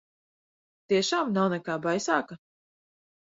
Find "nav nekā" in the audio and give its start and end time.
1.35-1.75